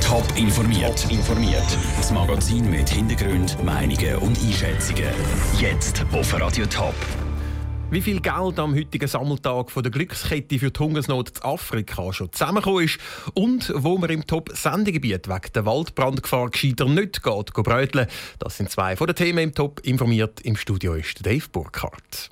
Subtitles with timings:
[0.00, 1.10] Top informiert.
[1.10, 1.66] informiert.
[1.96, 5.10] Das Magazin mit Hintergrund, Meinungen und Einschätzungen.
[5.58, 6.94] Jetzt auf Radio Top.
[7.90, 12.30] Wie viel Geld am heutigen Sammeltag von der Glückskette für die Hungersnot in Afrika schon
[12.30, 13.00] zusammengekommen ist
[13.34, 18.06] und wo man im Top-Sendegebiet wegen der Waldbrandgefahr gescheiter nicht geht, bröteln,
[18.38, 20.42] das sind zwei von den Themen im Top informiert.
[20.42, 22.30] Im Studio ist Dave Burkhardt.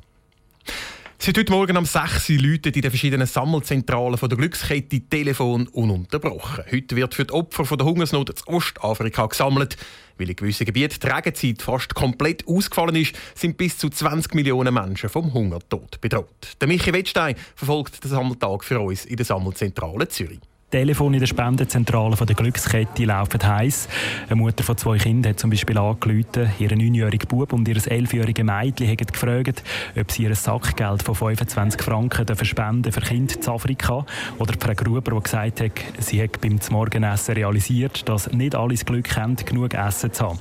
[1.25, 5.69] Seit heute Morgen um 6 Uhr läuten in den verschiedenen Sammelzentralen von der Glückskette Telefon
[5.69, 6.65] ununterbrochen.
[6.69, 9.77] Heute wird für die Opfer von der Hungersnot in Ostafrika gesammelt.
[10.19, 14.75] Weil in gewissen Gebieten die Regenzeit fast komplett ausgefallen ist, sind bis zu 20 Millionen
[14.75, 16.57] Menschen vom Hungertod bedroht.
[16.61, 20.41] Der Michi Wettstein verfolgt den Sammeltag für uns in der Sammelzentrale Zürich.
[20.73, 23.89] Telefon in der Spendenzentrale der Glückskette laufen heiß.
[24.31, 26.51] Eine Mutter von zwei Kindern hat zum Beispiel angerufen.
[26.59, 29.63] Ihr neunjähriger Bub und ihr elfjähriges Mädchen haben gefragt,
[30.01, 34.07] ob sie ihr Sackgeld von 25 Franken spenden für Kinder in Afrika.
[34.39, 38.87] Oder Frau Gruber, die gesagt hat, sie hat beim Morgenessen realisiert, dass nicht alle das
[38.87, 40.39] Glück haben, genug Essen zu haben.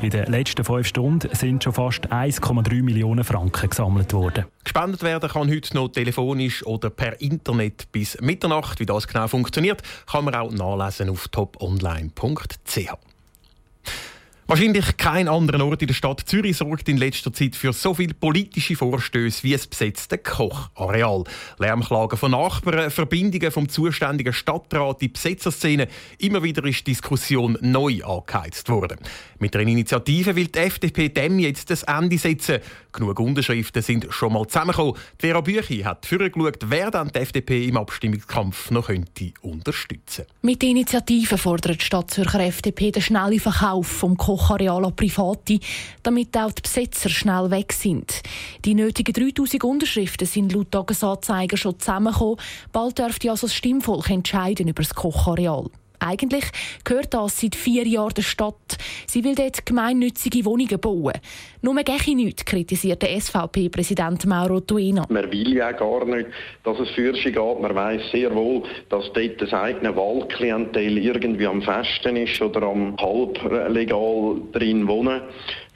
[0.00, 4.46] In den letzten fünf Stunden sind schon fast 1,3 Millionen Franken gesammelt worden.
[4.64, 8.80] Gespendet werden kann heute noch telefonisch oder per Internet bis Mitternacht.
[8.80, 9.73] Wie das genau funktioniert,
[10.10, 12.78] kann man auch nachlesen auf toponline.ch.
[14.46, 18.12] Wahrscheinlich kein anderer Ort in der Stadt Zürich sorgt in letzter Zeit für so viele
[18.12, 21.24] politische Vorstöße wie das besetzte Kochareal.
[21.58, 25.88] Lärmklagen von Nachbarn, Verbindungen vom zuständigen Stadtrat, die Besetzerszene.
[26.18, 28.98] Immer wieder ist die Diskussion neu angeheizt worden.
[29.38, 32.58] Mit der Initiative will die FDP dem jetzt das Ende setzen.
[32.92, 34.94] Genug Unterschriften sind schon mal zusammengekommen.
[35.18, 40.68] Vera Büchi hat vorgeschaut, wer dann die FDP im Abstimmungskampf noch könnte unterstützen Mit der
[40.68, 45.60] Initiative fordert die Stadt Zürcher FDP den schnellen Verkauf vom Kochareal Kochareal an Private,
[46.02, 48.22] damit auch die Besetzer schnell weg sind.
[48.64, 52.36] Die nötigen 3000 Unterschriften sind laut Tagesanzeiger schon zusammengekommen.
[52.72, 55.70] Bald dürfte also das Stimmvolk entscheiden über das Kochareal.
[56.00, 56.44] Eigentlich
[56.84, 58.76] gehört das seit vier Jahren der Stadt.
[59.06, 61.12] Sie will dort gemeinnützige Wohnungen bauen.
[61.62, 65.06] Nur gehe nichts, kritisiert der SVP-Präsident Mauro Tuena.
[65.08, 66.28] Man will ja gar nicht,
[66.62, 67.60] dass es für sie geht.
[67.60, 72.96] Man weiß sehr wohl, dass dort das eigene Wahlklientel irgendwie am Festen ist oder am
[72.98, 75.22] halblegal drin wohnen.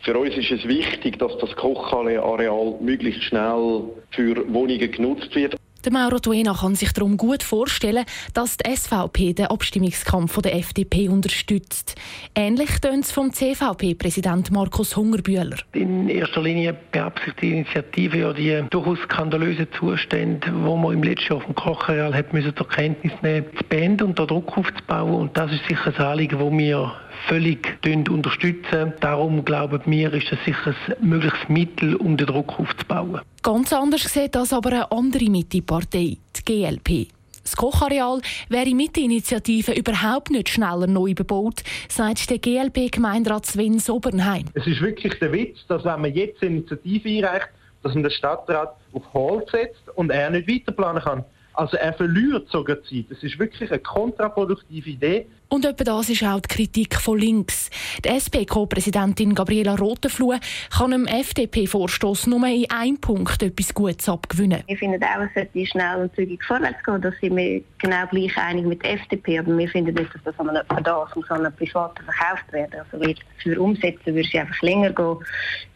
[0.00, 5.57] Für uns ist es wichtig, dass das Kochareal möglichst schnell für Wohnungen genutzt wird.
[5.84, 11.08] Der Mauro Tuena kann sich darum gut vorstellen, dass die SVP den Abstimmungskampf der FDP
[11.08, 11.94] unterstützt.
[12.34, 15.56] Ähnlich tönt es vom CVP-Präsident Markus Hungerbühler.
[15.74, 21.28] In erster Linie beabsichtigt die Initiative ja die durchaus skandalösen Zustände, wo man im letzten
[21.28, 25.14] Jahr auf dem Kochareal hat müssen zur Kenntnis nehmen, zu beenden und da Druck aufzubauen.
[25.14, 26.92] Und das ist sicher ein Anliegen, das wir
[27.26, 28.92] völlig unterstützen.
[29.00, 33.20] Darum glauben wir, ist das sicher ein mögliches Mittel, um den Druck aufzubauen.
[33.42, 37.08] Ganz anders sieht das aber eine andere Mittepartei, die GLP.
[37.42, 38.20] Das Kochareal
[38.50, 44.44] wäre mit der Initiative überhaupt nicht schneller neu bebaut, sagt der GLP-Gemeinderat Sven Sobernheim.
[44.52, 47.48] Es ist wirklich der Witz, dass wenn man jetzt eine Initiative einreicht,
[47.82, 51.24] dass man den Stadtrat auf Hold setzt und er nicht weiterplanen kann.
[51.54, 53.06] Also er verliert sogar Zeit.
[53.08, 55.26] Das ist wirklich eine kontraproduktive Idee.
[55.50, 57.70] Und etwa das ist auch die Kritik von links.
[58.04, 60.34] Die SP-Co-Präsidentin Gabriela Rotenfluh
[60.70, 64.62] kann dem FDP-Vorstoß nur in einem Punkt etwas Gutes abgewinnen.
[64.66, 67.00] Wir finden auch, es sollte schnell und zügig vorwärts gehen.
[67.00, 69.38] Da sind wir genau gleich einig mit der FDP.
[69.38, 72.80] Aber wir finden nicht, dass das an einem Verdacht muss an einen Privaten verkauft werden.
[72.80, 75.16] Also wird für Umsetzen würde es einfach länger gehen.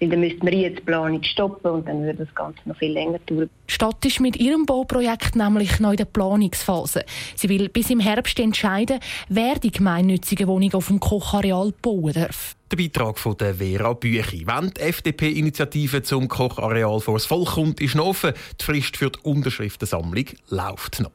[0.00, 2.92] Weil dann müsste man jetzt die Planung stoppen und dann würde das Ganze noch viel
[2.92, 3.48] länger dauern.
[3.68, 7.06] Die Stadt ist mit ihrem Bauprojekt nämlich noch in der Planungsphase.
[7.36, 9.00] Sie will bis im Herbst entscheiden,
[9.30, 12.56] wer die gemeinnützige Wohnung auf dem Kochareal bauen darf.
[12.70, 14.46] Der Beitrag von der Vera Büchi.
[14.46, 18.32] Wenn die FDP-Initiative zum Kochareal vor das Volk kommt, ist noch offen.
[18.60, 21.12] Die Frist für die Unterschriftensammlung läuft noch.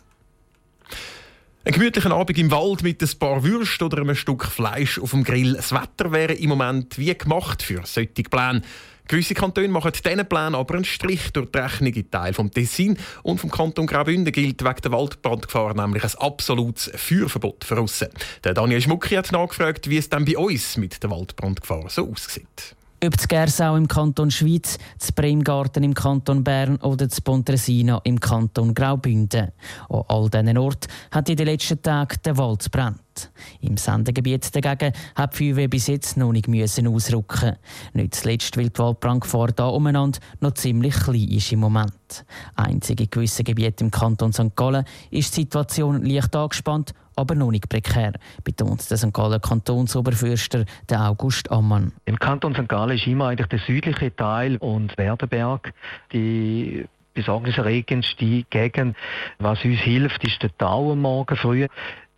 [1.65, 5.25] Ein gemütlicher Abend im Wald mit ein paar Würsten oder einem Stück Fleisch auf dem
[5.25, 5.53] Grill.
[5.53, 8.61] Das Wetter wäre im Moment wie gemacht für solche Pläne.
[9.07, 11.93] Gewisse Kantone machen diesen Plan aber einen Strich durch die Rechnung.
[11.93, 16.91] In Teil vom Tessin und vom Kanton Graubünden gilt wegen der Waldbrandgefahr nämlich ein absolutes
[16.95, 18.09] Feuerverbot für aussen.
[18.43, 22.75] Der Daniel Schmucki hat nachgefragt, wie es dann bei uns mit der Waldbrandgefahr so aussieht.
[23.05, 28.19] Ob das Gersau im Kanton Schweiz, das Bremgarten im Kanton Bern oder das Pontresina im
[28.19, 29.51] Kanton Graubünden.
[29.87, 33.31] An all diesen Orten hat in den letzten Tagen der Wald brennt.
[33.61, 37.57] Im Sendegebiet dagegen hat die Feuerwehr bis jetzt noch nicht müssen ausrücken.
[37.93, 42.25] Nicht zuletzt, weil die Waldbrandgefahr da umeinander noch ziemlich klein ist im Moment.
[42.55, 44.55] Einzig in gewissen Gebieten im Kanton St.
[44.55, 49.13] Gallen ist die Situation leicht angespannt aber noch nicht prekär, betont der St.
[49.13, 51.91] Gallen Kantonsoberfürster August Ammann.
[52.05, 52.69] Im Kanton St.
[52.69, 55.73] Gallen ist immer eigentlich der südliche Teil und Werdenberg
[56.13, 58.95] die besorgniserregendste Gegend.
[59.39, 61.67] Was uns hilft, ist der Tau am Morgen früh.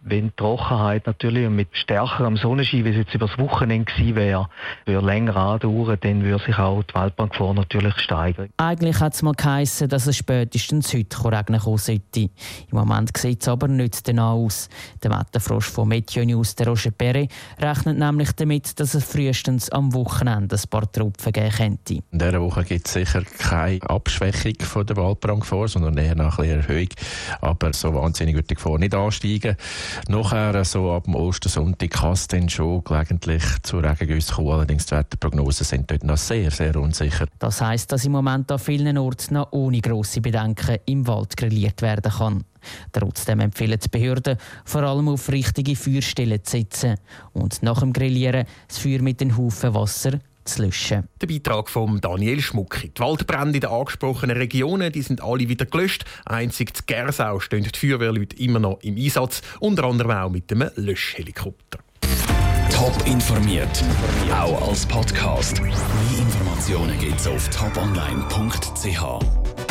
[0.02, 4.16] Wenn die Trockenheit natürlich und mit stärkerem Sonnenschein, wie es jetzt über das Wochenende gewesen
[4.16, 4.50] wäre,
[4.86, 8.50] würde länger andauern, dann würde sich auch die Waldbrandgefahr natürlich steigern.
[8.58, 12.22] Eigentlich hat es mal geheißen, dass es spätestens heute regnen kommen sollte.
[12.22, 12.30] Im
[12.72, 14.70] Moment sieht es aber nicht danach aus.
[15.04, 17.28] Der Wetterfrosch von Meteo News, der Roger Perry,
[17.60, 21.96] rechnet nämlich damit, dass es frühestens am Wochenende ein paar Tropfen geben könnte.
[22.12, 26.90] In dieser Woche gibt es sicher keine Abschwächung von der Waldbrandgefahr, sondern eher einer Erhöhung.
[27.42, 29.58] Aber so wahnsinnig wird die Gefahr nicht ansteigen.
[30.08, 34.52] Nachher, so ab dem Ostersonntag, kann es dann schon gelegentlich zu Regengüssen kommen.
[34.52, 37.28] Allerdings die Wetterprognosen sind dort noch sehr, sehr unsicher.
[37.40, 41.82] Das heisst, dass im Moment an vielen Orten noch ohne grosse Bedenken im Wald grilliert
[41.82, 42.44] werden kann.
[42.92, 46.96] Trotzdem empfehlen die Behörden, vor allem auf richtige Feuerstellen zu setzen
[47.34, 50.20] und nach dem Grillieren das Feuer mit einem Haufen Wasser
[50.56, 51.08] zu löschen.
[51.22, 52.90] Der Beitrag von Daniel Schmucki.
[52.90, 56.06] Die Waldbrände in den angesprochenen Regionen die sind alle wieder gelöscht.
[56.26, 60.70] Einzig zu Gersau stehen die Feuerwehrleute immer noch im Einsatz, unter anderem auch mit einem
[60.76, 61.80] Löschhelikopter.
[62.72, 63.84] Top informiert,
[64.32, 65.62] auch als Podcast.
[65.62, 65.74] Mehr
[66.18, 69.49] Informationen gibt es auf toponline.ch.